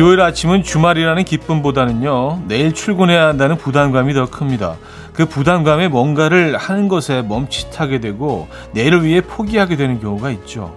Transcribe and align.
일요일 0.00 0.22
아침은 0.22 0.62
주말이라는 0.62 1.24
기쁨보다는요, 1.24 2.44
내일 2.48 2.72
출근해야 2.72 3.26
한다는 3.26 3.58
부담감이 3.58 4.14
더 4.14 4.30
큽니다. 4.30 4.76
그 5.12 5.26
부담감에 5.26 5.88
뭔가를 5.88 6.56
하는 6.56 6.88
것에 6.88 7.20
멈칫하게 7.20 8.00
되고, 8.00 8.48
내일을 8.72 9.04
위해 9.04 9.20
포기하게 9.20 9.76
되는 9.76 10.00
경우가 10.00 10.30
있죠. 10.30 10.74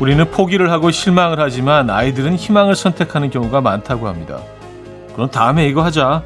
우리는 0.00 0.30
포기를 0.30 0.70
하고 0.70 0.90
실망을 0.90 1.40
하지만 1.40 1.90
아이들은 1.90 2.36
희망을 2.36 2.76
선택하는 2.76 3.30
경우가 3.30 3.60
많다고 3.60 4.06
합니다. 4.06 4.38
그럼 5.14 5.30
다음에 5.30 5.66
이거 5.66 5.82
하자. 5.82 6.22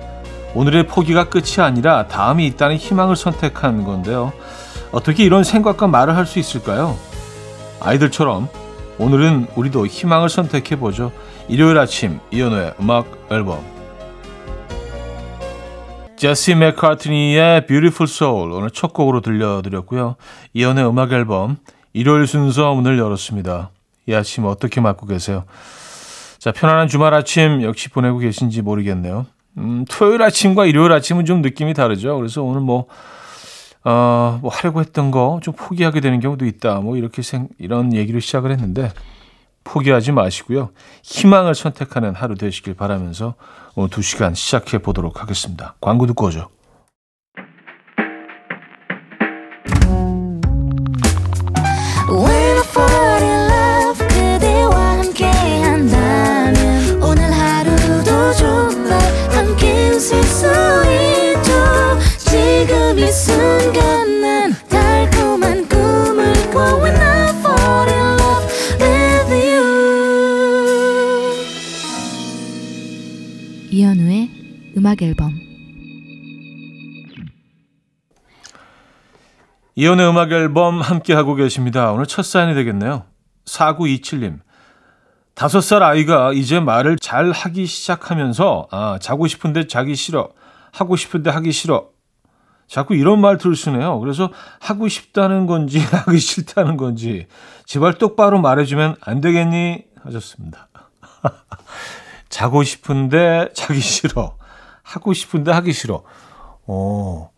오늘의 0.55 0.87
포기가 0.87 1.31
끝이 1.31 1.61
아니라 1.61 2.07
다음이 2.09 2.47
있다는 2.49 2.77
희망을 2.77 3.17
선택한 3.17 3.85
건데요. 3.85 4.33
어떻게 4.93 5.25
이런 5.25 5.43
생각과 5.45 5.87
말을 5.87 6.15
할 6.15 6.27
수 6.27 6.39
있을까요? 6.39 6.99
아이들처럼 7.81 8.49
오늘은 8.99 9.49
우리도 9.57 9.87
희망을 9.87 10.29
선택해 10.29 10.77
보죠. 10.77 11.11
일요일 11.49 11.79
아침 11.79 12.21
이연우의 12.31 12.75
음악 12.81 13.07
앨범 13.31 13.61
제시 16.17 16.55
맥카트니의 16.55 17.67
Beautiful 17.67 18.09
Soul 18.09 18.53
오늘 18.53 18.71
첫 18.71 18.93
곡으로 18.93 19.23
들려드렸고요. 19.23 20.17
이연우의 20.53 20.87
음악 20.87 21.13
앨범 21.13 21.57
일요일 21.93 22.27
순서 22.27 22.75
문을 22.75 22.99
열었습니다. 22.99 23.71
이 24.07 24.15
아침 24.15 24.45
어떻게 24.45 24.81
맞고 24.81 25.07
계세요? 25.07 25.45
자, 26.39 26.51
편안한 26.53 26.89
주말 26.89 27.15
아침 27.15 27.63
역시 27.63 27.89
보내고 27.89 28.19
계신지 28.19 28.63
모르겠네요. 28.63 29.27
음, 29.59 29.85
토요일 29.89 30.23
아침과 30.23 30.67
일요일 30.67 30.93
아침은 30.93 31.25
좀 31.25 31.43
느낌이 31.43 31.75
다르죠. 31.75 32.17
그래서 32.17 32.43
오늘 32.43 32.61
뭐, 32.63 32.87
어, 33.85 34.39
뭐 34.41 34.51
하려고 34.51 34.81
했던 34.81 35.11
거 35.11 35.39
좀 35.43 35.55
포기하게 35.55 36.01
되는 36.01 36.21
경우도 36.21 36.47
있다. 36.47 36.81
뭐 36.81 36.97
이렇게 36.97 37.23
생, 37.23 37.49
이런 37.59 37.93
얘기를 37.93 38.21
시작을 38.21 38.51
했는데 38.51 38.91
포기하지 39.65 40.11
마시고요. 40.13 40.71
희망을 41.03 41.55
선택하는 41.55 42.15
하루 42.15 42.35
되시길 42.35 42.75
바라면서 42.75 43.35
오늘 43.77 43.91
두 43.91 44.03
시간 44.03 44.35
시작해 44.35 44.79
보도록 44.79 45.21
하겠습니다. 45.23 45.75
광고 45.81 46.07
듣고 46.07 46.27
오죠. 46.27 46.49
음악 74.77 75.01
앨범 75.01 75.33
이연의 79.75 80.11
음악 80.11 80.31
앨범 80.31 80.83
함께 80.83 81.15
하고 81.15 81.35
계십니다. 81.35 81.91
오늘 81.93 82.05
첫 82.05 82.23
사연이 82.23 82.55
되겠네요. 82.55 83.07
4927님. 83.47 84.41
다섯 85.35 85.63
살 85.63 85.83
아이가 85.83 86.35
이제 86.35 86.61
말을 86.61 86.99
잘 87.01 87.31
하기 87.31 87.65
시작하면서 87.65 88.69
아, 88.71 88.99
자고 89.01 89.27
싶은데 89.27 89.67
자기 89.69 89.95
싫어. 89.95 90.29
하고 90.71 90.95
싶은데 90.97 91.31
하기 91.31 91.51
싫어. 91.53 91.89
자꾸 92.69 92.95
이런 92.95 93.23
말투를 93.23 93.57
쓰네요. 93.57 94.01
그래서 94.01 94.31
하고 94.61 94.89
싶다는 94.89 95.47
건지 95.47 95.79
하기 96.07 96.19
싫다는 96.19 96.77
건지 96.77 97.27
제발 97.65 97.95
똑바로 97.95 98.39
말해주면 98.39 98.97
안 99.01 99.23
되겠니? 99.23 99.85
하셨습니다. 100.05 100.69
자고 102.33 102.63
싶은데 102.63 103.51
자기 103.53 103.81
싫어. 103.81 104.39
하고 104.83 105.13
싶은데 105.13 105.53
하기 105.53 105.73
싫어. 105.75 106.03
어, 106.67 107.31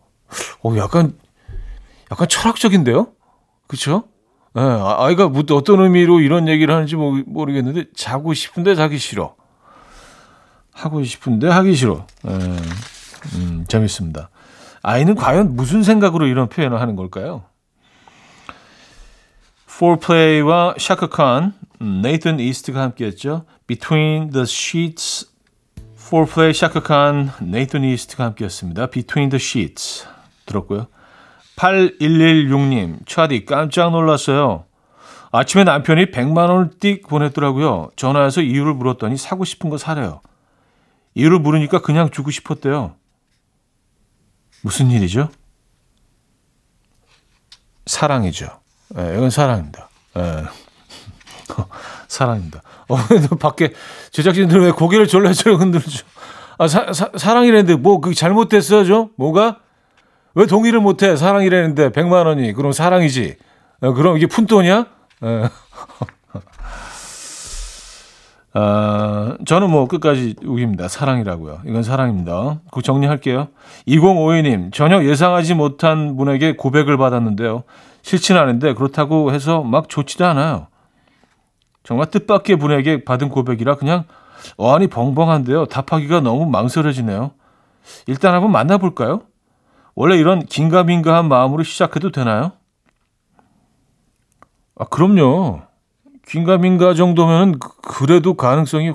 어 0.63 0.77
약간, 0.77 1.19
약간 2.11 2.27
철학적인데요? 2.29 3.09
그쵸? 3.67 4.05
예, 4.57 4.61
아, 4.61 4.95
아이가 4.99 5.27
뭐 5.27 5.43
어떤 5.51 5.81
의미로 5.81 6.21
이런 6.21 6.47
얘기를 6.47 6.73
하는지 6.73 6.95
모르겠는데, 6.95 7.91
자고 7.93 8.33
싶은데 8.33 8.73
자기 8.73 8.97
싫어. 8.97 9.35
하고 10.71 11.03
싶은데 11.03 11.49
하기 11.49 11.75
싫어. 11.75 12.07
예, 12.29 12.31
음, 13.35 13.65
재밌습니다. 13.67 14.29
아이는 14.81 15.15
과연 15.15 15.57
무슨 15.57 15.83
생각으로 15.83 16.25
이런 16.25 16.47
표현을 16.47 16.79
하는 16.79 16.95
걸까요? 16.95 17.43
포플레이와 19.67 20.79
샤카 20.79 21.20
칸, 21.20 21.53
네이튼 21.79 22.39
이스트가 22.39 22.81
함께했죠. 22.81 23.45
Between 23.67 24.31
the 24.31 24.43
Sheets 24.43 25.27
포플레이 26.09 26.53
샤카 26.53 27.02
칸 27.02 27.31
네이튼 27.41 27.83
이스트가 27.83 28.25
함께했습니다. 28.25 28.87
Between 28.87 29.29
the 29.29 29.41
Sheets 29.41 30.07
들었고요. 30.45 30.87
8116님 31.55 33.07
차디 33.07 33.45
깜짝 33.45 33.91
놀랐어요. 33.91 34.65
아침에 35.31 35.63
남편이 35.63 36.11
100만 36.11 36.49
원을 36.49 36.69
띡 36.79 37.07
보냈더라고요. 37.07 37.89
전화해서 37.95 38.41
이유를 38.41 38.73
물었더니 38.73 39.17
사고 39.17 39.43
싶은 39.43 39.69
거 39.69 39.77
사래요. 39.77 40.21
이유를 41.15 41.39
물으니까 41.39 41.81
그냥 41.81 42.09
주고 42.09 42.31
싶었대요. 42.31 42.95
무슨 44.61 44.91
일이죠? 44.91 45.29
사랑이죠. 47.85 48.47
네, 48.89 49.15
이건 49.15 49.29
사랑입니다. 49.29 49.89
네. 50.13 50.43
사랑입니다. 52.07 52.61
어, 52.87 52.97
밖에 53.39 53.73
제작진들 54.11 54.61
왜 54.61 54.71
고개를 54.71 55.07
졸라졸라 55.07 55.57
흔들죠? 55.57 56.05
아, 56.57 56.67
사, 56.67 56.93
사, 56.93 57.09
사랑이랬는데 57.15 57.75
뭐그 57.81 58.13
잘못됐어 58.13 58.85
죠 58.85 59.09
뭐가? 59.17 59.59
왜 60.35 60.45
동의를 60.45 60.79
못해? 60.79 61.15
사랑이랬는데 61.15 61.89
100만 61.89 62.25
원이 62.25 62.53
그럼 62.53 62.71
사랑이지. 62.71 63.37
어, 63.81 63.93
그럼 63.93 64.17
이게 64.17 64.27
푼돈이야? 64.27 64.85
어. 65.21 65.49
아, 68.57 69.35
저는 69.45 69.69
뭐 69.69 69.85
끝까지 69.87 70.35
우깁니다. 70.45 70.87
사랑이라고요. 70.87 71.59
이건 71.65 71.83
사랑입니다. 71.83 72.61
그 72.71 72.81
정리할게요. 72.81 73.49
2052님, 73.85 74.73
전혀 74.73 75.03
예상하지 75.03 75.55
못한 75.55 76.15
분에게 76.15 76.55
고백을 76.55 76.97
받았는데요. 76.97 77.63
싫지는 78.01 78.39
않은데 78.39 78.73
그렇다고 78.73 79.33
해서 79.33 79.61
막 79.61 79.89
좋지도 79.89 80.25
않아요. 80.25 80.67
정말 81.85 82.07
뜻밖의 82.07 82.57
분에게 82.57 83.05
받은 83.05 83.29
고백이라 83.29 83.75
그냥 83.75 84.03
어안이 84.57 84.87
벙벙한데요. 84.87 85.67
답하기가 85.67 86.19
너무 86.19 86.45
망설여지네요. 86.47 87.31
일단 88.07 88.33
한번 88.33 88.51
만나볼까요? 88.51 89.21
원래 89.93 90.17
이런 90.17 90.43
긴가민가한 90.45 91.29
마음으로 91.29 91.63
시작해도 91.63 92.11
되나요? 92.11 92.51
아, 94.77 94.85
그럼요. 94.85 95.61
긴가민가 96.27 96.95
정도면 96.95 97.59
그래도 97.81 98.33
가능성이 98.33 98.91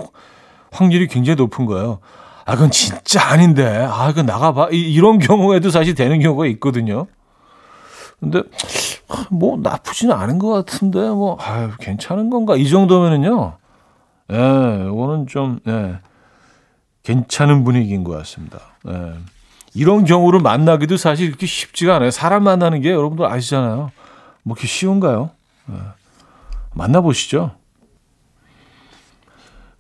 확률이 0.73 1.07
굉장히 1.07 1.37
높은 1.37 1.67
거예요. 1.67 2.01
아, 2.45 2.55
그건 2.55 2.71
진짜 2.71 3.25
아닌데. 3.31 3.87
아, 3.89 4.13
그 4.13 4.21
나가봐. 4.21 4.71
이런 4.73 5.19
경우에도 5.19 5.71
사실 5.71 5.95
되는 5.95 6.21
경우가 6.21 6.47
있거든요. 6.47 7.07
근데 8.21 8.43
뭐 9.31 9.59
나쁘지는 9.59 10.15
않은 10.15 10.39
것 10.39 10.49
같은데 10.51 11.01
뭐 11.09 11.37
아유 11.41 11.71
괜찮은 11.79 12.31
건가? 12.31 12.57
이 12.57 12.69
정도면은요. 12.69 13.57
예 14.33 14.37
이거는 14.87 15.27
좀 15.27 15.59
예, 15.67 15.99
괜찮은 17.03 17.65
분위기인 17.65 18.05
것 18.05 18.13
같습니다. 18.19 18.61
예. 18.89 19.15
이런 19.75 20.05
경우를 20.05 20.41
만나기도 20.41 20.97
사실 20.97 21.29
그렇게 21.29 21.47
쉽지가 21.47 21.97
않아요. 21.97 22.11
사람 22.11 22.45
만나는 22.45 22.81
게 22.81 22.91
여러분들 22.91 23.25
아시잖아요. 23.25 23.91
뭐 24.43 24.55
그렇게 24.55 24.67
쉬운가요? 24.69 25.31
예. 25.71 25.75
만나보시죠. 26.75 27.53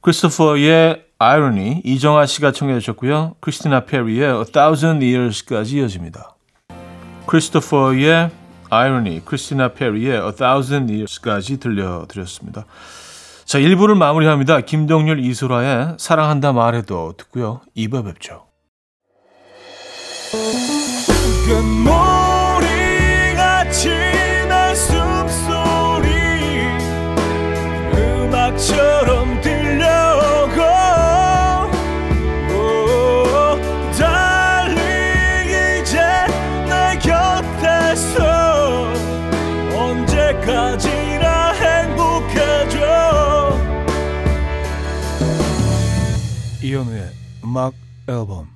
크리스토퍼의 0.00 1.04
아이러니 1.18 1.82
이정아 1.84 2.24
씨가 2.26 2.52
청해 2.52 2.80
주셨고요. 2.80 3.36
크리스티나 3.40 3.84
페리의 3.84 4.38
A 4.38 4.44
Thousand 4.44 5.04
Years까지 5.04 5.76
이어집니다 5.76 6.34
크리스토퍼의 7.30 8.28
아이러니, 8.70 9.24
크리스티나 9.24 9.68
페리의 9.68 10.16
A 10.16 10.32
Thousand 10.32 10.92
Years까지 10.92 11.60
들려드렸습니다. 11.60 12.64
자, 13.44 13.60
1부를 13.60 13.96
마무리합니다. 13.96 14.60
김동률, 14.62 15.20
이소라의 15.20 15.94
사랑한다 15.98 16.52
말해도 16.52 17.14
듣고요. 17.16 17.60
2부 17.76 18.04
뵙죠. 18.04 18.46
이현우의 46.62 47.10
음악 47.44 47.72
앨범 48.06 48.48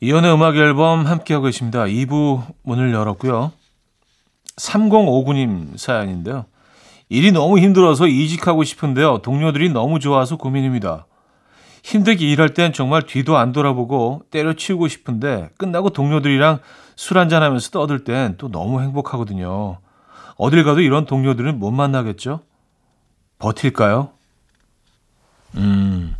이연의 0.00 0.32
음악 0.34 0.56
앨범 0.56 1.06
함께하고 1.06 1.46
계십니다. 1.46 1.84
2부 1.84 2.42
문을 2.62 2.92
열었고요. 2.92 3.52
3059님 4.56 5.76
사연인데요. 5.76 6.46
일이 7.08 7.30
너무 7.30 7.58
힘들어서 7.58 8.06
이직하고 8.06 8.64
싶은데요. 8.64 9.18
동료들이 9.18 9.70
너무 9.70 10.00
좋아서 10.00 10.36
고민입니다. 10.36 11.06
힘들게 11.84 12.28
일할 12.28 12.54
땐 12.54 12.72
정말 12.72 13.02
뒤도 13.02 13.36
안 13.36 13.52
돌아보고 13.52 14.22
때려치우고 14.30 14.88
싶은데 14.88 15.50
끝나고 15.58 15.90
동료들이랑 15.90 16.58
술 16.96 17.18
한잔하면서 17.18 17.70
떠들 17.70 18.04
땐 18.04 18.36
또 18.38 18.50
너무 18.50 18.80
행복하거든요. 18.80 19.78
어딜 20.36 20.64
가도 20.64 20.80
이런 20.80 21.06
동료들은 21.06 21.58
못 21.58 21.70
만나겠죠? 21.70 22.40
버틸까요? 23.38 24.10
음, 25.56 26.14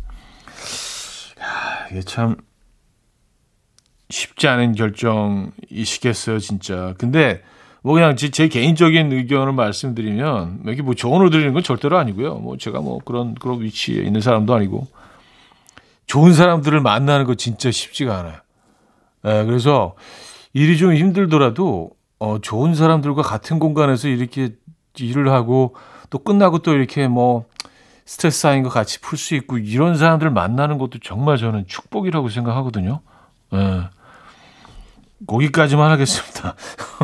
야, 1.41 1.87
이게 1.91 2.01
참 2.01 2.37
쉽지 4.09 4.47
않은 4.47 4.75
결정이시겠어요, 4.75 6.39
진짜. 6.39 6.93
근데 6.97 7.41
뭐 7.81 7.93
그냥 7.93 8.15
제, 8.15 8.29
제 8.29 8.47
개인적인 8.47 9.11
의견을 9.11 9.53
말씀드리면 9.53 10.63
이게 10.69 10.81
뭐 10.81 10.95
조언을 10.95 11.29
드리는 11.29 11.53
건 11.53 11.63
절대로 11.63 11.97
아니고요. 11.97 12.35
뭐 12.35 12.57
제가 12.57 12.79
뭐 12.79 12.99
그런 13.03 13.35
그런 13.35 13.61
위치에 13.61 14.01
있는 14.03 14.21
사람도 14.21 14.53
아니고 14.53 14.87
좋은 16.05 16.33
사람들을 16.33 16.79
만나는 16.79 17.25
거 17.25 17.35
진짜 17.35 17.71
쉽지가 17.71 18.17
않아요. 18.19 18.35
네, 19.23 19.45
그래서 19.45 19.95
일이 20.53 20.77
좀 20.77 20.93
힘들더라도 20.93 21.91
어, 22.19 22.39
좋은 22.39 22.73
사람들과 22.73 23.21
같은 23.21 23.59
공간에서 23.59 24.07
이렇게 24.07 24.55
일을 24.97 25.31
하고 25.31 25.75
또 26.09 26.19
끝나고 26.19 26.59
또 26.59 26.73
이렇게 26.73 27.07
뭐 27.07 27.45
스트레스 28.05 28.41
쌓인 28.41 28.63
거 28.63 28.69
같이 28.69 28.99
풀 28.99 29.17
수 29.17 29.35
있고 29.35 29.57
이런 29.57 29.97
사람들 29.97 30.29
만나는 30.29 30.77
것도 30.77 30.99
정말 31.01 31.37
저는 31.37 31.65
축복이라고 31.67 32.29
생각하거든요. 32.29 33.01
예. 33.53 33.83
거기까지만 35.25 35.91
하겠습니다. 35.91 36.55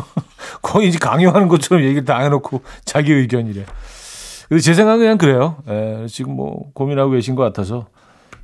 거의 0.62 0.88
이제 0.88 0.98
강요하는 0.98 1.48
것처럼 1.48 1.84
얘기를 1.84 2.04
다 2.04 2.18
해놓고 2.18 2.62
자기 2.84 3.12
의견이래. 3.12 3.64
근데 4.48 4.60
제 4.60 4.74
생각은 4.74 4.98
그냥 4.98 5.16
그래요. 5.16 5.62
예, 5.68 6.06
지금 6.08 6.34
뭐 6.34 6.70
고민하고 6.74 7.12
계신 7.12 7.34
것 7.34 7.42
같아서 7.42 7.86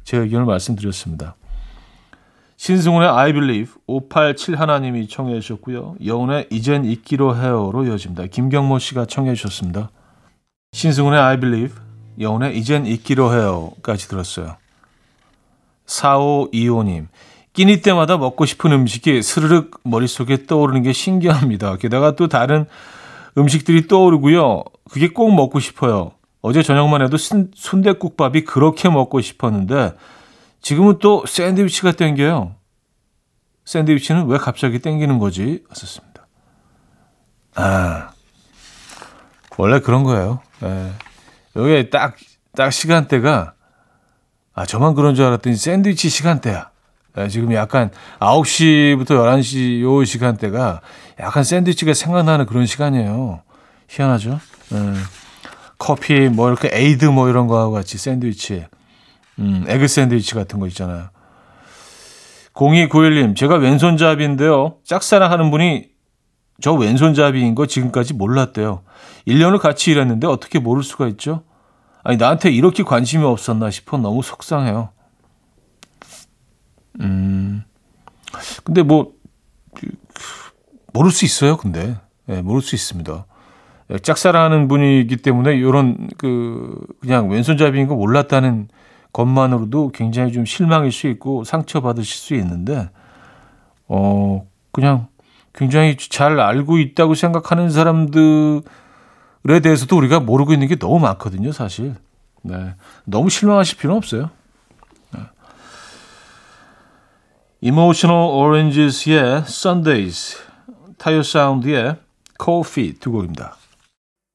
제 0.05 0.17
의견을 0.17 0.47
말씀드렸습니다. 0.47 1.35
신승훈의 2.56 3.08
I 3.08 3.32
Believe 3.32 3.75
587 3.87 4.58
하나님이 4.58 5.08
청해 5.08 5.41
주셨고요. 5.41 5.97
여운의 6.05 6.47
이젠 6.50 6.85
잊기로 6.85 7.37
해요로 7.37 7.85
이어집니다. 7.85 8.26
김경모 8.26 8.79
씨가 8.79 9.05
청해 9.06 9.35
주셨습니다. 9.35 9.91
신승훈의 10.73 11.20
I 11.20 11.41
Believe, 11.41 11.76
여운의 12.20 12.58
이젠 12.58 12.86
잊기로 12.86 13.32
해요까지 13.32 14.08
들었어요. 14.08 14.56
4525님, 15.86 17.06
끼니 17.52 17.80
때마다 17.80 18.18
먹고 18.18 18.44
싶은 18.44 18.72
음식이 18.72 19.22
스르륵 19.22 19.80
머릿속에 19.84 20.46
떠오르는 20.46 20.82
게 20.82 20.92
신기합니다. 20.92 21.76
게다가 21.76 22.16
또 22.16 22.28
다른 22.28 22.66
음식들이 23.38 23.86
떠오르고요. 23.86 24.64
그게 24.90 25.08
꼭 25.08 25.34
먹고 25.34 25.60
싶어요. 25.60 26.12
어제 26.42 26.62
저녁만 26.62 27.02
해도 27.02 27.16
순대국밥이 27.16 28.44
그렇게 28.44 28.88
먹고 28.88 29.20
싶었는데 29.20 29.94
지금은 30.60 30.98
또 30.98 31.24
샌드위치가 31.26 31.92
땡겨요. 31.92 32.54
샌드위치는 33.64 34.26
왜 34.26 34.38
갑자기 34.38 34.78
땡기는 34.78 35.19
거지? 35.19 35.64
왔었습니다. 35.69 36.26
아, 37.56 38.10
원래 39.56 39.80
그런 39.80 40.04
거예요. 40.04 40.40
예. 40.62 40.92
여기 41.56 41.91
딱, 41.91 42.17
딱 42.55 42.70
시간대가, 42.70 43.55
아, 44.55 44.67
저만 44.67 44.94
그런 44.94 45.14
줄 45.14 45.25
알았더니 45.25 45.56
샌드위치 45.56 46.08
시간대야. 46.08 46.70
예, 47.19 47.29
지금 47.29 47.53
약간 47.55 47.91
9시부터 48.20 49.06
11시 49.06 49.81
요 49.81 50.05
시간대가 50.05 50.82
약간 51.19 51.44
샌드위치가 51.44 51.94
생각나는 51.94 52.47
그런 52.47 52.67
시간이에요. 52.67 53.43
희한하죠? 53.88 54.38
예. 54.73 54.93
커피, 55.79 56.29
뭐 56.29 56.49
이렇게 56.49 56.70
에이드 56.73 57.06
뭐 57.06 57.29
이런 57.29 57.47
거하고 57.47 57.73
같이 57.73 57.99
샌드위치. 57.99 58.67
음, 59.38 59.64
egg 59.66 59.88
샌드위치 59.88 60.35
같은 60.35 60.58
거 60.58 60.67
있잖아요. 60.69 61.11
0291님, 62.55 63.37
제가 63.37 63.56
왼손잡이인데요. 63.56 64.76
짝사랑하는 64.85 65.50
분이 65.50 65.91
저 66.62 66.73
왼손잡이인 66.73 67.55
거 67.55 67.67
지금까지 67.67 68.14
몰랐대요. 68.14 68.82
1년을 69.29 69.58
같이 69.58 69.91
일했는데 69.91 70.26
어떻게 70.26 70.58
모를 70.58 70.82
수가 70.82 71.06
있죠? 71.08 71.43
아니, 72.06 72.19
나한테 72.19 72.53
이렇게 72.53 72.85
관심이 72.85 73.25
없었나 73.25 73.69
싶어 73.69 73.99
너무 73.99 74.23
속상해요. 74.23 74.91
음, 77.00 77.64
근데 78.62 78.85
뭐, 78.85 79.12
모를 80.93 81.11
수 81.11 81.25
있어요, 81.25 81.56
근데. 81.56 81.97
예, 82.29 82.43
모를 82.43 82.62
수 82.62 82.76
있습니다. 82.76 83.26
예, 83.91 83.99
짝사랑하는 83.99 84.69
분이기 84.69 85.17
때문에 85.17 85.56
이런 85.56 86.08
그, 86.17 86.79
그냥 87.00 87.29
왼손잡이인 87.29 87.88
거 87.88 87.97
몰랐다는 87.97 88.69
것만으로도 89.12 89.91
굉장히 89.93 90.31
좀 90.31 90.44
실망일 90.44 90.93
수 90.93 91.08
있고 91.08 91.43
상처받으실 91.43 92.17
수 92.17 92.35
있는데, 92.37 92.88
어, 93.88 94.47
그냥 94.70 95.08
굉장히 95.53 95.97
잘 95.97 96.38
알고 96.38 96.79
있다고 96.79 97.14
생각하는 97.17 97.69
사람들 97.69 98.62
에 99.55 99.60
대해서도 99.60 99.96
우리가 99.96 100.20
모르고 100.20 100.53
있는 100.53 100.67
게 100.67 100.76
너무 100.76 100.98
많거든요, 100.98 101.53
사실. 101.53 101.94
네. 102.43 102.74
너무 103.05 103.31
실망하실 103.31 103.79
필요는 103.79 103.96
없어요. 103.98 104.31
Emotional 107.62 108.31
Oranges의 108.31 109.44
Sundays, 109.46 110.36
타이어 110.98 111.22
사운드의 111.22 111.96
Cold 112.43 112.69
Feet 112.69 113.00
두 113.00 113.10
곡입니다. 113.10 113.56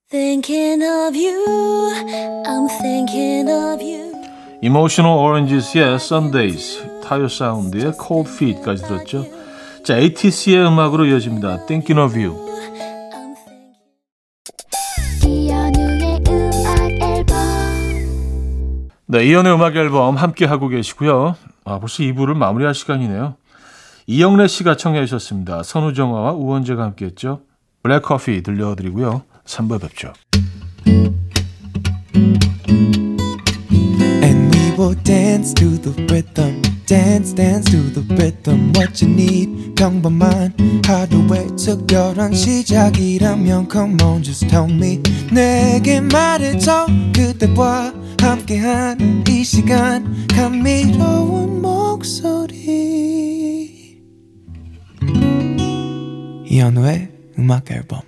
Thinking 0.09 0.83
of 0.83 1.15
you, 1.15 1.93
I'm 2.43 2.67
thinking 2.81 3.49
of 3.49 3.81
you. 3.81 4.11
Emotional 4.63 5.17
Oranges의 5.17 5.95
Sundays, 5.95 6.83
타이어 7.03 7.27
사운드의 7.27 7.93
Cold 8.05 8.29
Feet까지 8.29 8.83
들었죠. 8.83 9.25
자, 9.85 9.97
ATC의 9.97 10.67
음악으로 10.67 11.05
이어집니다. 11.05 11.65
Thinking 11.67 11.99
of 11.99 12.19
You. 12.19 12.50
네, 19.11 19.25
이연의 19.25 19.53
음악 19.53 19.75
앨범 19.75 20.15
함께 20.15 20.45
하고 20.45 20.69
계시고요. 20.69 21.35
아, 21.65 21.79
벌써 21.79 22.01
2부를 22.01 22.33
마무리할 22.33 22.73
시간이네요. 22.73 23.35
이영래 24.07 24.47
씨가 24.47 24.77
청해 24.77 25.05
주셨습니다. 25.05 25.63
선우정아와 25.63 26.31
우원재가 26.31 26.81
함께했죠. 26.81 27.41
블랙커피 27.83 28.41
들려드리고요. 28.41 29.23
3부 29.43 29.81
뵙죠. 29.81 30.13
And 34.23 34.55
we 34.55 34.71
will 34.79 34.95
dance 35.03 35.53
to 35.55 35.71
the 35.81 35.91
rhythm. 36.05 36.70
Dance 36.91 37.33
dance 37.33 37.71
to 37.71 37.77
the 37.93 38.03
rhythm 38.15 38.73
what 38.75 39.01
you 39.01 39.09
need. 39.09 39.75
평범한 39.75 40.53
하루의 40.85 41.55
특별한 41.55 42.33
시작이라면 42.33 43.69
come 43.71 43.95
on 44.03 44.21
just 44.21 44.45
tell 44.49 44.69
me. 44.69 45.01
내게 45.31 46.01
말해줘 46.01 46.87
그대와 47.15 47.93
함께한 48.19 49.23
이 49.29 49.41
시간. 49.41 50.27
감미로운 50.27 51.61
목소리. 51.61 52.59
이현우의 56.45 57.09
음악 57.39 57.71
앨범. 57.71 58.01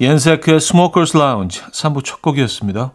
옌세크의 0.00 0.60
Smoker's 0.60 1.18
Lounge 1.18 1.60
3부 1.60 2.02
첫 2.02 2.22
곡이었습니다. 2.22 2.94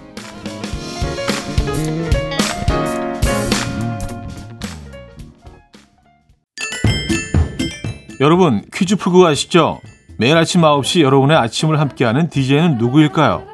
여러분 8.21 8.63
퀴즈 8.71 8.97
풀고 8.97 9.21
가시죠. 9.21 9.81
매일 10.17 10.37
아침 10.37 10.61
9시 10.61 11.01
여러분의 11.01 11.35
아침을 11.37 11.79
함께하는 11.79 12.29
DJ는 12.29 12.77
누구일까요? 12.77 13.47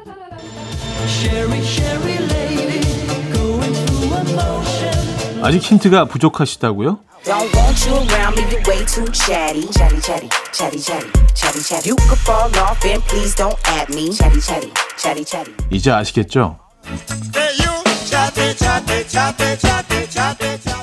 아직 5.42 5.62
힌트가 5.62 6.04
부족하시다고요? 6.04 6.98
이제 15.70 15.90
아시겠죠? 15.90 16.58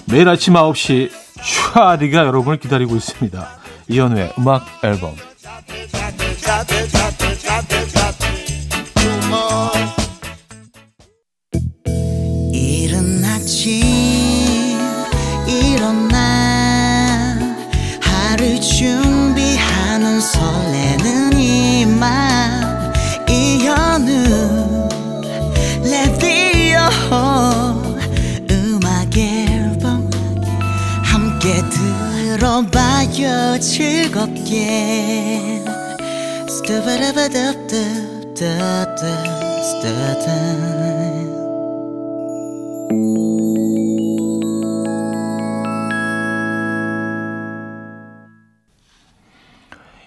매일 0.07 0.27
아침 0.27 0.55
9시 0.55 1.11
슈아디가 1.43 2.25
여러분을 2.25 2.57
기다리고 2.57 2.95
있습니다. 2.95 3.64
이현우의 3.87 4.33
음악 4.39 4.65
앨범 4.83 5.15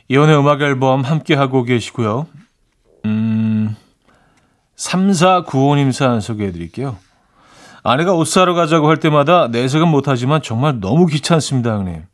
이혼의 0.07 0.39
음악 0.39 0.63
앨범 0.63 1.03
함께 1.03 1.35
하고 1.35 1.65
계시고요. 1.65 2.29
음, 3.05 3.75
3495님 4.77 5.91
사연 5.91 6.21
소개해 6.21 6.53
드릴게요. 6.53 6.99
아내가 7.83 8.13
옷 8.13 8.27
사러 8.27 8.55
가자고 8.55 8.89
할 8.89 8.99
때마다 8.99 9.49
내색은 9.49 9.89
못하지만 9.89 10.41
정말 10.41 10.79
너무 10.79 11.07
귀찮습니다, 11.07 11.73
형님. 11.73 12.05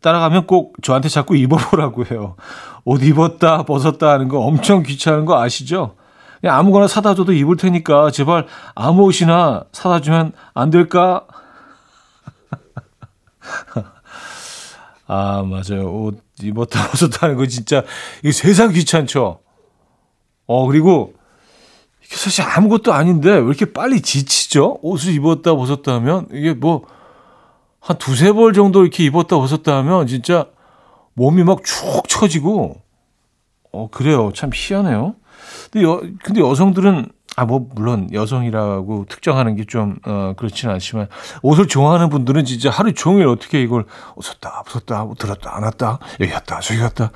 따라가면 0.00 0.46
꼭 0.46 0.76
저한테 0.82 1.08
자꾸 1.08 1.36
입어보라고 1.36 2.06
해요. 2.06 2.36
옷 2.84 3.02
입었다, 3.02 3.64
벗었다 3.64 4.10
하는 4.10 4.28
거 4.28 4.40
엄청 4.40 4.82
귀찮은 4.82 5.24
거 5.24 5.40
아시죠? 5.40 5.96
그냥 6.40 6.56
아무거나 6.56 6.88
사다 6.88 7.14
줘도 7.14 7.32
입을 7.32 7.56
테니까 7.56 8.10
제발 8.10 8.46
아무 8.74 9.04
옷이나 9.04 9.64
사다 9.72 10.00
주면 10.00 10.32
안 10.54 10.70
될까? 10.70 11.26
아, 15.06 15.42
맞아요. 15.42 15.92
옷 15.92 16.22
입었다, 16.42 16.88
벗었다 16.90 17.26
하는 17.26 17.36
거 17.36 17.46
진짜, 17.46 17.82
이게 18.20 18.32
세상 18.32 18.72
귀찮죠? 18.72 19.40
어, 20.46 20.66
그리고 20.66 21.14
이게 22.04 22.16
사실 22.16 22.44
아무것도 22.44 22.92
아닌데 22.92 23.30
왜 23.30 23.40
이렇게 23.40 23.72
빨리 23.72 24.00
지치죠? 24.00 24.78
옷을 24.82 25.12
입었다, 25.12 25.54
벗었다 25.54 25.94
하면 25.94 26.26
이게 26.32 26.54
뭐, 26.54 26.86
한 27.80 27.98
두세 27.98 28.32
벌 28.32 28.52
정도 28.52 28.82
이렇게 28.82 29.04
입었다 29.04 29.36
벗었다 29.36 29.76
하면 29.78 30.06
진짜 30.06 30.46
몸이 31.20 31.44
막 31.44 31.62
축 31.64 32.08
처지고 32.08 32.80
어 33.72 33.88
그래요. 33.90 34.32
참 34.34 34.50
희한해요. 34.52 35.14
근데 35.70 35.86
여 35.86 36.00
근데 36.24 36.40
여성들은 36.40 37.12
아 37.36 37.44
뭐 37.44 37.68
물론 37.74 38.08
여성이라고 38.12 39.06
특정하는 39.08 39.54
게 39.54 39.64
좀 39.64 39.98
어, 40.06 40.32
그렇지는 40.36 40.74
않지만 40.74 41.08
옷을 41.42 41.68
좋아하는 41.68 42.08
분들은 42.08 42.44
진짜 42.44 42.70
하루 42.70 42.92
종일 42.92 43.28
어떻게 43.28 43.62
이걸 43.62 43.84
벗었다 44.16 44.62
벗었다 44.64 45.04
뭐 45.04 45.14
들었다 45.14 45.54
안 45.54 45.62
왔다 45.62 45.98
여기 46.20 46.32
갔다 46.32 46.58
저기 46.60 46.80
갔다 46.80 47.12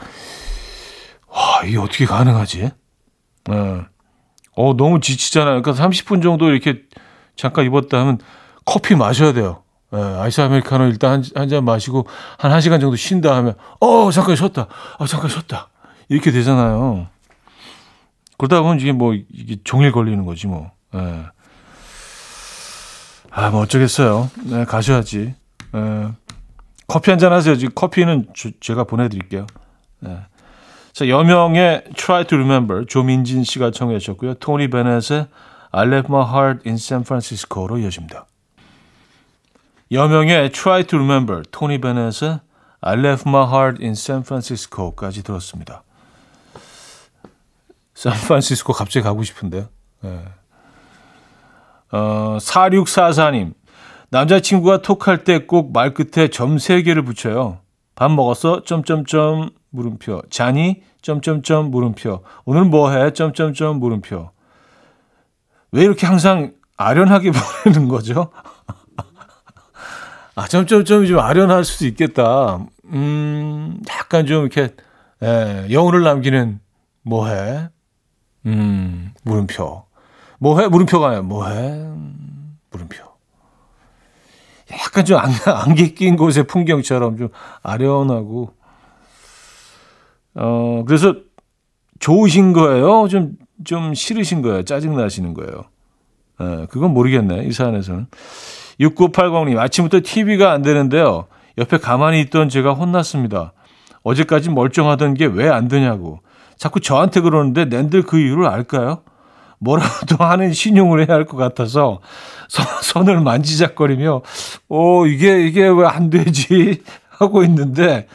와 1.29 1.65
이게 1.65 1.79
어떻게 1.79 2.05
가능하지? 2.07 2.71
어, 3.51 3.85
어 4.57 4.75
너무 4.77 5.01
지치잖아요. 5.01 5.63
그러니까 5.63 5.73
30분 5.73 6.23
정도 6.23 6.51
이렇게 6.51 6.83
잠깐 7.37 7.65
입었다 7.67 7.99
하면 8.01 8.19
커피 8.65 8.95
마셔야 8.95 9.33
돼요. 9.33 9.64
예, 9.93 9.97
아이스 9.99 10.41
아메리카노 10.41 10.87
일단 10.87 11.23
한 11.35 11.49
잔 11.49 11.65
마시고 11.65 12.07
한 12.39 12.51
1시간 12.53 12.81
정도 12.81 12.97
쉰다 12.97 13.35
하면 13.37 13.55
어 13.81 14.11
잠깐 14.11 14.35
쉬었다. 14.37 14.67
아 14.99 15.07
잠깐 15.07 15.29
쉬었다. 15.31 15.69
이렇게 16.09 16.31
되잖아요. 16.31 17.07
그러다 18.39 18.63
보면 18.63 18.81
이게 18.81 18.93
뭐 18.93 19.15
이게 19.15 19.57
종일 19.65 19.93
걸리는 19.93 20.25
거지 20.25 20.47
뭐. 20.47 20.71
예. 20.95 21.27
아, 23.31 23.51
뭐 23.51 23.63
어쩌겠어요. 23.63 24.31
네, 24.45 24.65
가셔야지. 24.65 25.35
예. 25.75 26.09
커피 26.87 27.11
한 27.11 27.19
잔 27.19 27.33
하세요. 27.33 27.57
지금 27.57 27.73
커피는 27.75 28.29
주, 28.35 28.53
제가 28.61 28.85
보내 28.85 29.09
드릴게요. 29.09 29.47
네. 30.01 30.19
자, 30.93 31.09
여명의 31.09 31.85
Try 31.97 32.25
to 32.27 32.39
Remember 32.39 32.87
조민진 32.87 33.43
씨가 33.43 33.73
청해 33.73 33.99
주셨고요. 33.99 34.35
토니 34.35 34.69
베넷의 34.71 35.27
I 35.73 35.87
Left 35.89 36.07
My 36.13 36.23
Heart 36.29 36.61
in 36.69 36.75
San 36.77 37.01
Francisco로 37.03 37.79
이어집니다. 37.79 38.27
여명의 39.95 40.51
Try 40.51 40.85
to 40.85 40.99
Remember, 40.99 41.43
토니 41.51 41.81
베넷의 41.81 42.41
I 42.81 42.99
Left 42.99 43.29
My 43.29 43.47
Heart 43.47 43.83
in 43.83 43.93
San 43.93 44.21
Francisco까지 44.23 45.23
들었습니다. 45.23 45.85
샌프란시스코 47.95 48.73
갑자기 48.73 49.05
가고 49.05 49.23
싶은데요. 49.23 49.69
네. 50.01 50.25
어, 51.93 52.37
4644님. 52.41 53.55
남자친구가 54.11 54.83
톡할 54.83 55.23
때 55.25 55.47
꼭 55.47 55.73
말끝에 55.73 56.29
점 56.29 56.57
3개를 56.57 57.07
붙여요. 57.07 57.59
밥 57.95 58.11
먹었어? 58.11 58.65
점점점 58.65 59.51
물음표. 59.71 60.23
자니? 60.29 60.83
점점점 61.03 61.71
물음표. 61.71 62.25
오늘 62.45 62.65
뭐 62.65 62.91
해? 62.91 63.13
점점점 63.13 63.79
물음표. 63.79 64.31
왜 65.73 65.83
이렇게 65.83 66.07
항상 66.07 66.53
아련하게 66.77 67.31
보내는 67.65 67.89
거죠? 67.89 68.31
아, 70.35 70.49
점점점이 70.49 71.07
좀 71.07 71.21
아련할 71.21 71.65
수도 71.65 71.87
있겠다. 71.87 72.67
음, 72.87 73.81
약간 73.89 74.27
좀 74.27 74.43
이렇게, 74.43 74.75
예, 75.23 75.67
여운을 75.71 76.03
남기는, 76.03 76.61
뭐해? 77.03 77.69
음, 78.47 79.13
물음표. 79.23 79.85
뭐해? 80.39 80.69
물음표가 80.69 81.07
아니라, 81.07 81.23
뭐해? 81.23 81.57
음, 81.71 82.59
물음표. 82.71 83.05
약간 84.73 85.05
좀 85.05 85.19
안, 85.19 85.31
안개 85.47 85.95
낀 85.95 86.17
곳의 86.17 86.45
풍경처럼 86.49 87.17
좀 87.17 87.29
아련하고, 87.63 88.53
어, 90.35 90.83
그래서 90.85 91.15
좋으신 92.01 92.53
거예요? 92.53 93.07
좀, 93.07 93.37
좀 93.63 93.95
싫으신 93.95 94.43
거예요? 94.43 94.65
짜증나시는 94.65 95.33
거예요? 95.35 95.63
예, 96.41 96.67
그건 96.71 96.93
모르겠네, 96.93 97.45
이 97.45 97.53
사안에서는. 97.53 98.09
6980님, 98.81 99.59
아침부터 99.59 100.01
TV가 100.05 100.53
안 100.53 100.63
되는데요. 100.63 101.27
옆에 101.59 101.79
가만히 101.79 102.21
있던 102.23 102.49
제가 102.49 102.73
혼났습니다. 102.73 103.53
어제까지 104.03 104.51
멀쩡하던 104.51 105.15
게 105.15 105.27
왜 105.27 105.49
안 105.49 105.69
되냐고. 105.69 106.21
자꾸 106.59 106.81
저한테 106.81 107.21
그러는데 107.21 107.65
낸들 107.65 108.03
그 108.03 108.19
이유를 108.19 108.47
알까요? 108.47 109.03
뭐라도 109.59 110.17
하는 110.25 110.53
신용을 110.53 111.01
해야 111.01 111.17
할 111.17 111.25
것 111.27 111.37
같아서 111.37 112.01
손 112.83 113.09
을 113.09 113.21
만지작거리며 113.21 114.23
어 114.69 115.07
이게 115.07 115.47
이게 115.47 115.67
왜 115.69 115.87
안 115.87 116.11
되지 116.11 116.83
하고 117.09 117.43
있는데 117.45 118.09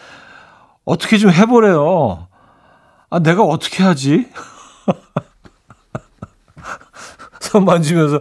어떻게 0.85 1.17
좀 1.17 1.31
해보래요. 1.31 2.27
아 3.09 3.19
내가 3.19 3.43
어떻게 3.43 3.83
하지? 3.83 4.27
손 7.39 7.65
만지면서 7.65 8.19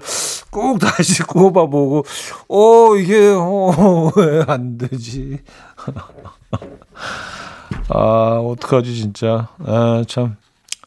꼭 0.50 0.78
다시 0.78 1.22
꼽아보고 1.24 2.04
어 2.48 2.96
이게 2.96 3.28
어, 3.36 4.10
왜 4.16 4.44
안 4.46 4.78
되지? 4.78 5.40
아 7.90 8.40
어떡하지 8.44 8.94
진짜 8.94 9.48
아 9.64 10.02
참 10.08 10.36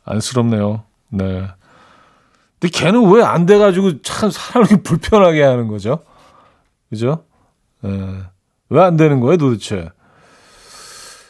안쓰럽네요. 0.03 0.84
네. 1.10 1.48
근데 2.60 2.72
걔는 2.72 3.12
왜 3.12 3.24
안 3.24 3.46
돼가지고 3.46 4.01
참 4.01 4.30
사람이 4.32 4.84
불편하게 4.84 5.44
하는 5.44 5.68
거죠? 5.68 6.00
그죠? 6.89 7.24
네. 7.82 7.91
왜안 8.70 8.98
되는 8.98 9.20
거예요 9.20 9.38
도대체? 9.38 9.89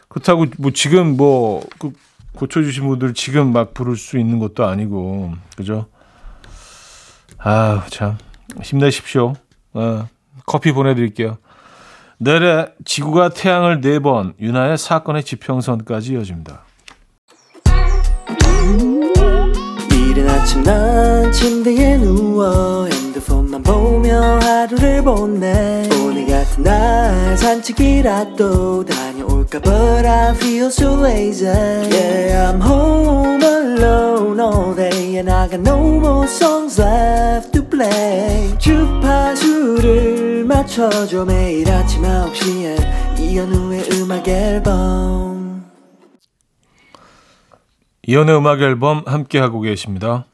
그렇다고 0.09 0.45
뭐 0.57 0.71
지금 0.71 1.17
뭐 1.17 1.63
그 1.79 1.91
고쳐주신 2.35 2.87
분들 2.87 3.13
지금 3.13 3.51
막 3.51 3.73
부를 3.73 3.97
수 3.97 4.17
있는 4.17 4.39
것도 4.39 4.65
아니고 4.65 5.33
그죠? 5.57 5.87
아참 7.43 8.17
힘내십시오. 8.61 9.33
어, 9.73 10.07
커피 10.45 10.71
보내드릴게요. 10.71 11.37
내래 12.17 12.67
지구가 12.85 13.29
태양을 13.29 13.81
네번 13.81 14.35
윤하의 14.39 14.77
사건의 14.77 15.23
지평선까지 15.23 16.13
이어집니다. 16.13 16.61
이른 19.91 20.29
아침 20.29 20.61
난 20.61 21.31
침대에 21.31 21.97
누워 21.97 22.85
핸드폰만 22.85 23.63
보며 23.63 24.39
하루를 24.39 25.03
보내 25.03 25.89
오늘 26.03 26.27
같은 26.27 26.63
날 26.63 27.37
산책이라도 27.37 28.85
다 28.85 29.10
녀올까 29.51 29.59
But 29.59 30.05
I 30.05 30.33
feel 30.35 30.67
so 30.67 30.95
lazy. 30.95 31.45
Yeah 31.45 32.51
I'm 32.51 32.61
home 32.61 33.43
alone 33.43 34.39
all 34.39 34.73
day 34.73 35.17
And 35.17 35.29
I 35.29 35.49
got 35.49 35.59
no 35.59 35.99
more 35.99 36.25
songs 36.27 36.79
left 36.79 37.51
to 37.51 37.63
play. 37.67 38.57
주파수를 38.57 40.45
맞춰줘 40.45 41.25
매일 41.25 41.69
아침 41.69 42.03
9시에. 42.03 43.19
이현우의 43.19 43.89
음악 43.93 44.27
앨범. 44.27 45.69
이현우의 48.07 48.37
음악 48.37 48.61
앨범 48.61 49.03
함께하고 49.05 49.59
계십니다. 49.61 50.25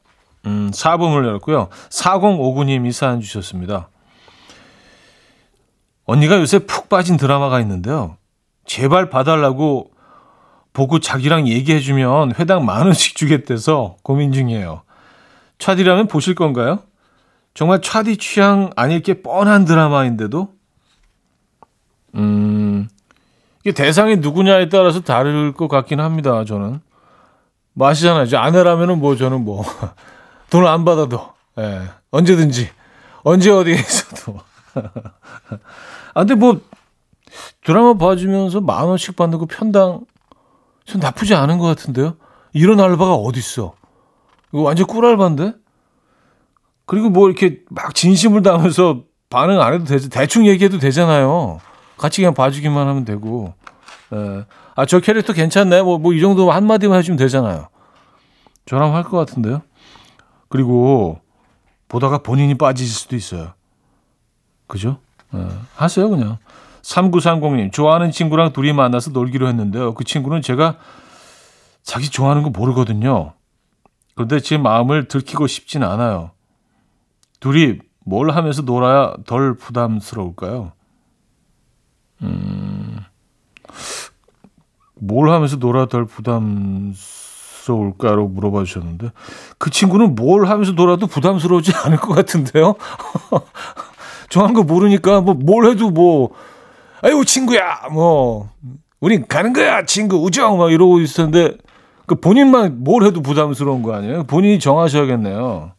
음, 0.46 0.70
4부문을 0.70 1.26
열었고요. 1.26 1.68
4059님이 1.90 2.92
사연 2.92 3.20
주셨습니다. 3.20 3.88
언니가 6.04 6.38
요새 6.38 6.60
푹 6.60 6.88
빠진 6.88 7.18
드라마가 7.18 7.60
있는데요 7.60 8.17
제발 8.68 9.10
봐달라고 9.10 9.90
보고 10.72 11.00
자기랑 11.00 11.48
얘기해주면 11.48 12.34
회당 12.38 12.64
만 12.64 12.84
원씩 12.86 13.16
주겠대서 13.16 13.96
고민 14.04 14.30
중이에요. 14.30 14.82
차디라면 15.58 16.06
보실 16.06 16.36
건가요? 16.36 16.80
정말 17.54 17.80
차디 17.82 18.18
취향 18.18 18.70
아닐 18.76 19.02
게 19.02 19.22
뻔한 19.22 19.64
드라마인데도? 19.64 20.50
음, 22.14 22.88
이게 23.60 23.72
대상이 23.72 24.16
누구냐에 24.16 24.68
따라서 24.68 25.00
다를 25.00 25.52
것 25.52 25.66
같긴 25.66 25.98
합니다, 25.98 26.44
저는. 26.44 26.80
뭐 27.72 27.88
아시잖아요. 27.88 28.26
저 28.26 28.38
아내라면은 28.38 29.00
뭐 29.00 29.16
저는 29.16 29.44
뭐, 29.44 29.64
돈을 30.50 30.68
안 30.68 30.84
받아도, 30.84 31.32
예, 31.58 31.88
언제든지, 32.10 32.70
언제 33.24 33.50
어디에 33.50 33.74
있어도. 33.74 34.38
아, 36.14 36.20
근데 36.20 36.34
뭐, 36.34 36.60
드라마 37.64 37.94
봐주면서 37.94 38.60
만 38.60 38.84
원씩 38.86 39.16
받는 39.16 39.38
거 39.38 39.46
편당 39.46 40.00
전 40.84 41.00
나쁘지 41.00 41.34
않은 41.34 41.58
것 41.58 41.66
같은데요. 41.66 42.16
이런 42.52 42.80
알바가 42.80 43.14
어딨어? 43.14 43.74
이거 44.52 44.62
완전 44.62 44.86
꿀알바인데? 44.86 45.54
그리고 46.86 47.10
뭐 47.10 47.28
이렇게 47.28 47.60
막 47.68 47.94
진심을 47.94 48.42
담아서 48.42 49.02
반응 49.28 49.60
안 49.60 49.74
해도 49.74 49.84
되지. 49.84 50.08
대충 50.08 50.46
얘기해도 50.46 50.78
되잖아요. 50.78 51.60
같이 51.98 52.22
그냥 52.22 52.32
봐주기만 52.32 52.88
하면 52.88 53.04
되고. 53.04 53.52
예. 54.14 54.44
아, 54.74 54.86
저 54.86 55.00
캐릭터 55.00 55.34
괜찮네. 55.34 55.82
뭐, 55.82 55.98
뭐, 55.98 56.14
이 56.14 56.20
정도 56.20 56.50
한 56.50 56.66
마디만 56.66 56.98
해주면 57.00 57.18
되잖아요. 57.18 57.68
저랑 58.64 58.94
할 58.94 59.02
것 59.02 59.18
같은데요. 59.18 59.60
그리고 60.48 61.20
보다가 61.88 62.18
본인이 62.18 62.54
빠지실 62.56 62.94
수도 62.94 63.16
있어요. 63.16 63.52
그죠? 64.66 64.98
예. 65.34 65.46
하세요, 65.74 66.08
그냥. 66.08 66.38
3930님, 66.88 67.70
좋아하는 67.72 68.10
친구랑 68.10 68.52
둘이 68.52 68.72
만나서 68.72 69.10
놀기로 69.10 69.46
했는데요. 69.48 69.92
그 69.94 70.04
친구는 70.04 70.40
제가 70.40 70.76
자기 71.82 72.08
좋아하는 72.08 72.42
거 72.42 72.50
모르거든요. 72.50 73.34
그런데 74.14 74.40
제 74.40 74.56
마음을 74.56 75.06
들키고 75.06 75.46
싶진 75.46 75.82
않아요. 75.82 76.30
둘이 77.40 77.78
뭘 78.04 78.30
하면서 78.30 78.62
놀아야 78.62 79.14
덜 79.26 79.54
부담스러울까요? 79.54 80.72
음, 82.22 82.98
뭘 84.94 85.28
하면서 85.30 85.56
놀아야 85.56 85.86
덜 85.86 86.06
부담스러울까로 86.06 86.96
물어봐 88.28 88.64
주셨는데, 88.64 89.12
그 89.58 89.68
친구는 89.70 90.14
뭘 90.14 90.46
하면서 90.46 90.72
놀아도 90.72 91.06
부담스러우지 91.06 91.72
않을 91.84 91.98
것 91.98 92.14
같은데요? 92.14 92.76
좋아하는 94.30 94.54
거 94.54 94.62
모르니까 94.62 95.20
뭐 95.20 95.34
뭘 95.34 95.66
해도 95.66 95.90
뭐, 95.90 96.30
아이고 97.02 97.24
친구야 97.24 97.88
뭐 97.92 98.50
우린 99.00 99.26
가는 99.26 99.52
거야 99.52 99.84
친구 99.84 100.16
우정 100.16 100.58
막 100.58 100.72
이러고 100.72 101.00
있었는데 101.00 101.56
그 102.06 102.14
본인만 102.16 102.82
뭘 102.84 103.04
해도 103.04 103.20
부담스러운 103.22 103.82
거 103.82 103.94
아니에요? 103.94 104.24
본인이 104.24 104.58
정하셔야겠네요. 104.58 105.72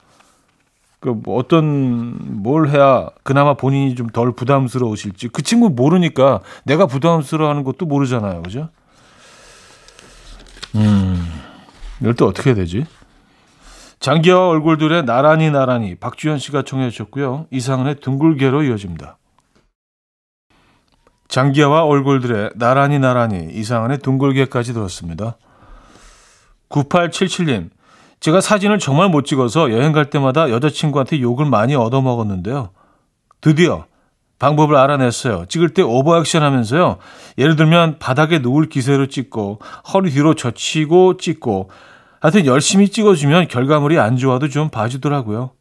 그뭐 0.99 1.37
어떤 1.37 2.41
뭘 2.43 2.69
해야 2.69 3.09
그나마 3.23 3.53
본인이 3.55 3.95
좀 3.95 4.07
덜 4.09 4.33
부담스러우실지 4.33 5.29
그 5.29 5.41
친구 5.41 5.69
모르니까 5.69 6.41
내가 6.65 6.85
부담스러워하는 6.87 7.63
것도 7.63 7.85
모르잖아요, 7.85 8.41
그죠? 8.43 8.69
음, 10.75 11.25
이럴 12.01 12.15
때 12.15 12.25
어떻게 12.25 12.49
해야 12.49 12.55
되지? 12.55 12.85
장기와 13.99 14.47
얼굴들의 14.49 15.05
나란히 15.05 15.49
나란히 15.51 15.95
박주현 15.95 16.37
씨가 16.37 16.63
청해 16.63 16.89
주셨고요. 16.89 17.47
이상은의 17.51 17.95
둥글게로 18.01 18.63
이어집니다. 18.63 19.17
장기하와 21.29 21.85
얼굴들의 21.85 22.51
나란히 22.55 22.99
나란히 22.99 23.47
이상한의 23.51 23.99
둥글게까지 23.99 24.73
들었습니다. 24.73 25.37
9877님, 26.69 27.69
제가 28.19 28.41
사진을 28.41 28.79
정말 28.79 29.09
못 29.09 29.25
찍어서 29.25 29.71
여행 29.71 29.91
갈 29.91 30.09
때마다 30.09 30.49
여자친구한테 30.49 31.21
욕을 31.21 31.45
많이 31.45 31.75
얻어먹었는데요. 31.75 32.71
드디어 33.41 33.85
방법을 34.39 34.75
알아냈어요. 34.75 35.45
찍을 35.47 35.69
때 35.73 35.81
오버액션 35.81 36.43
하면서요. 36.43 36.97
예를 37.37 37.55
들면 37.55 37.99
바닥에 37.99 38.39
누울 38.39 38.69
기세로 38.69 39.07
찍고 39.07 39.59
허리 39.93 40.11
뒤로 40.11 40.33
젖히고 40.33 41.17
찍고 41.17 41.69
하여튼 42.21 42.45
열심히 42.45 42.89
찍어주면 42.89 43.47
결과물이 43.47 43.99
안 43.99 44.17
좋아도 44.17 44.49
좀 44.49 44.69
봐주더라고요. 44.69 45.51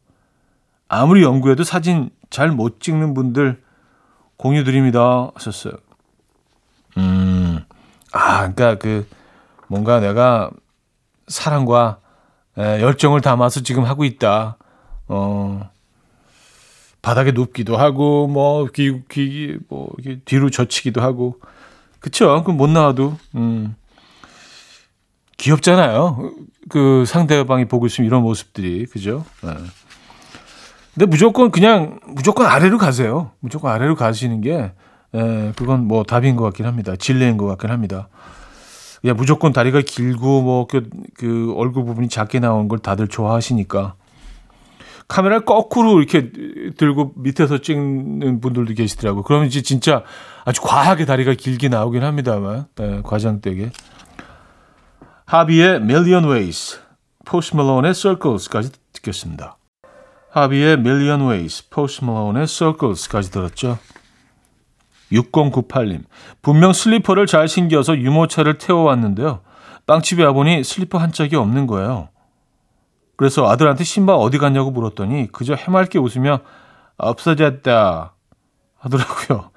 아무리 0.87 1.23
연구해도 1.23 1.63
사진 1.63 2.09
잘 2.29 2.51
못 2.51 2.79
찍는 2.79 3.13
분들 3.13 3.61
공유 4.39 4.63
드립니다. 4.63 5.31
하셨어요. 5.35 5.73
음, 6.97 7.59
아, 8.13 8.37
그러니까 8.37 8.75
그 8.75 9.05
뭔가 9.67 9.99
내가 9.99 10.49
사랑과 11.27 11.99
에, 12.57 12.81
열정을 12.81 13.19
담아서 13.19 13.61
지금 13.61 13.83
하고 13.83 14.05
있다. 14.05 14.57
어, 15.09 15.69
바닥에 17.01 17.31
눕기도 17.33 17.75
하고 17.75 18.27
뭐 18.27 18.65
귀, 18.73 19.01
귀, 19.09 19.57
뭐 19.67 19.91
뒤로 20.23 20.49
젖히기도 20.49 21.01
하고 21.01 21.39
그쵸? 21.99 22.41
그럼 22.43 22.55
못 22.55 22.69
나와도 22.69 23.17
음, 23.35 23.75
귀엽잖아요. 25.35 26.31
그 26.69 27.03
상대방이 27.05 27.65
보고 27.65 27.87
있으면 27.87 28.07
이런 28.07 28.21
모습들이 28.21 28.85
그죠? 28.85 29.25
네. 29.43 29.51
근데 30.93 31.05
무조건 31.05 31.51
그냥 31.51 31.99
무조건 32.07 32.45
아래로 32.47 32.77
가세요. 32.77 33.31
무조건 33.39 33.71
아래로 33.71 33.95
가시는 33.95 34.41
게 34.41 34.73
에, 35.13 35.51
그건 35.55 35.87
뭐 35.87 36.03
답인 36.03 36.35
것 36.35 36.43
같긴 36.45 36.65
합니다. 36.65 36.95
진리인 36.95 37.37
것 37.37 37.45
같긴 37.45 37.69
합니다. 37.71 38.09
그냥 39.01 39.15
무조건 39.15 39.53
다리가 39.53 39.81
길고 39.81 40.41
뭐그 40.41 40.89
그 41.15 41.53
얼굴 41.55 41.85
부분이 41.85 42.09
작게 42.09 42.39
나온 42.39 42.67
걸 42.67 42.79
다들 42.79 43.07
좋아하시니까 43.07 43.95
카메라를 45.07 45.43
거꾸로 45.43 45.99
이렇게 45.99 46.31
들고 46.77 47.13
밑에서 47.15 47.59
찍는 47.59 48.41
분들도 48.41 48.73
계시더라고요. 48.75 49.23
그러면 49.23 49.47
이제 49.47 49.61
진짜 49.61 50.03
아주 50.45 50.61
과하게 50.61 51.05
다리가 51.05 51.33
길게 51.33 51.69
나오긴 51.69 52.03
합니다만 52.03 52.67
네, 52.75 53.01
과장되게. 53.03 53.71
하비의 55.25 55.77
Million 55.77 56.25
Ways, 56.25 56.79
포스 57.25 57.55
멜론의 57.55 57.93
Circles까지 57.93 58.71
듣겠습니다. 58.93 59.58
하비의 60.31 60.73
Million 60.73 61.21
Ways, 61.29 61.69
포스트 61.69 62.03
말론의 62.03 62.47
Circles까지 62.47 63.31
들었죠. 63.31 63.79
6098님, 65.11 66.03
분명 66.41 66.71
슬리퍼를 66.71 67.25
잘 67.25 67.47
신겨서 67.47 67.97
유모차를 67.97 68.59
태워왔는데요. 68.59 69.41
빵집에 69.87 70.23
와보니 70.23 70.63
슬리퍼 70.63 70.99
한 70.99 71.11
짝이 71.11 71.35
없는 71.35 71.65
거예요. 71.65 72.09
그래서 73.15 73.49
아들한테 73.49 73.83
신발 73.83 74.15
어디 74.15 74.37
갔냐고 74.37 74.71
물었더니 74.71 75.31
그저 75.31 75.55
해맑게 75.55 75.97
웃으며 75.97 76.41
없어졌다 76.97 78.13
하더라고요. 78.77 79.49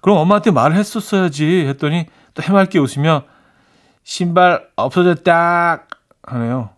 그럼 0.00 0.18
엄마한테 0.18 0.52
말을 0.52 0.76
했었어야지 0.76 1.66
했더니 1.66 2.06
또 2.34 2.42
해맑게 2.42 2.78
웃으며 2.78 3.24
신발 4.04 4.68
없어졌다 4.76 5.86
하네요. 6.22 6.70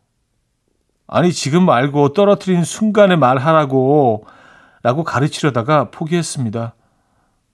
아니 1.14 1.30
지금 1.30 1.64
말고 1.66 2.14
떨어뜨린 2.14 2.64
순간에 2.64 3.16
말하라고 3.16 4.24
라고 4.82 5.04
가르치려다가 5.04 5.90
포기했습니다. 5.90 6.74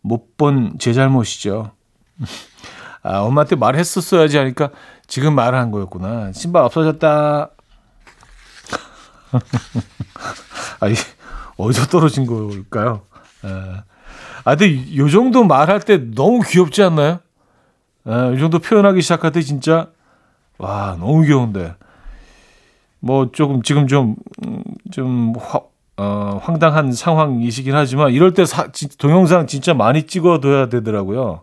못 0.00 0.36
본 0.36 0.76
제 0.78 0.92
잘못이죠. 0.92 1.72
아, 3.02 3.18
엄마한테 3.18 3.56
말했었어야지 3.56 4.38
하니까 4.38 4.70
지금 5.08 5.34
말한 5.34 5.72
거였구나. 5.72 6.30
신발 6.32 6.62
없어졌다. 6.62 7.50
아, 10.80 10.88
이 10.88 10.94
어디서 11.56 11.86
떨어진 11.86 12.26
걸까요? 12.26 13.02
아, 14.44 14.54
근데 14.56 14.96
요 14.96 15.08
정도 15.10 15.42
말할 15.42 15.80
때 15.80 15.98
너무 16.14 16.40
귀엽지 16.46 16.80
않나요? 16.84 17.18
아, 18.04 18.30
이 18.34 18.38
정도 18.38 18.60
표현하기 18.60 19.02
시작할 19.02 19.32
때 19.32 19.42
진짜 19.42 19.88
와 20.58 20.96
너무 20.98 21.22
귀여운데 21.22 21.74
뭐 23.00 23.30
조금 23.32 23.62
지금 23.62 23.86
좀좀 23.86 24.16
좀 24.90 25.32
어, 25.96 26.40
황당한 26.42 26.92
상황이시긴 26.92 27.74
하지만 27.74 28.12
이럴 28.12 28.32
때 28.34 28.44
사, 28.44 28.68
동영상 28.98 29.46
진짜 29.46 29.74
많이 29.74 30.06
찍어둬야 30.06 30.68
되더라고요. 30.68 31.42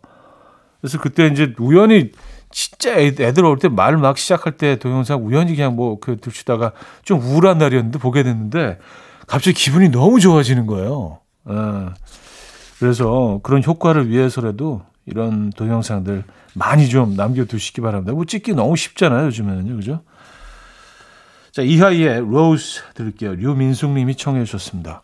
그래서 0.79 0.99
그때 0.99 1.27
이제 1.27 1.53
우연히 1.59 2.11
진짜 2.51 2.97
애들 2.97 3.43
올때말 3.43 3.97
막 3.97 4.17
시작할 4.17 4.53
때 4.55 4.77
동영상 4.77 5.25
우연히 5.25 5.55
그냥 5.55 5.75
뭐 5.75 5.97
그 5.99 6.17
들추다가 6.17 6.71
좀 7.03 7.19
우울한 7.19 7.57
날이었는데 7.57 7.99
보게 7.99 8.23
됐는데 8.23 8.79
갑자기 9.27 9.55
기분이 9.55 9.89
너무 9.89 10.19
좋아지는 10.19 10.67
거예요. 10.67 11.19
어. 11.45 11.93
그래서 12.79 13.39
그런 13.43 13.63
효과를 13.63 14.09
위해서라도 14.09 14.81
이런 15.05 15.49
동영상들 15.49 16.23
많이 16.53 16.87
좀 16.87 17.15
남겨두시기 17.15 17.81
바랍니다. 17.81 18.13
뭐 18.13 18.25
찍기 18.25 18.53
너무 18.53 18.75
쉽잖아요, 18.75 19.25
요즘에는요, 19.27 19.75
그죠? 19.75 20.01
자, 21.55 21.61
이하이의 21.61 22.19
로즈 22.19 22.81
들을게요. 22.95 23.35
류민숙 23.35 23.91
님이 23.91 24.15
청해 24.15 24.43
주셨습니다. 24.43 25.01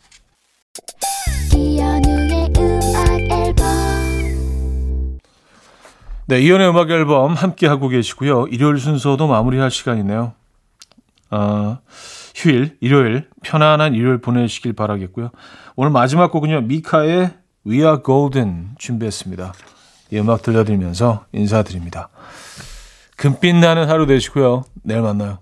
네, 6.26 6.42
이연의 6.42 6.70
음악 6.70 6.90
앨범 6.90 7.36
함께 7.36 7.68
하고 7.68 7.88
계시고요. 7.88 8.48
일요일 8.48 8.80
순서도 8.80 9.28
마무리할 9.28 9.72
시간이네요. 9.72 10.34
어, 11.30 11.78
휴일, 12.36 12.76
일요일 12.82 13.30
편안한 13.44 13.96
일요일 13.96 14.18
보내시길 14.18 14.74
바라겠고요. 14.74 15.30
오늘 15.78 15.92
마지막 15.92 16.34
곡은요. 16.34 16.64
미카의 16.64 17.32
We 17.66 17.78
Are 17.78 18.00
Golden 18.04 18.72
준비했습니다. 18.78 19.54
이 20.12 20.20
음악 20.20 20.42
들려드리면서 20.42 21.28
인사드립니다. 21.32 22.10
금빛 23.16 23.56
나는 23.56 23.88
하루 23.88 24.06
되시고요. 24.06 24.66
내일 24.84 25.00
만나요. 25.00 25.38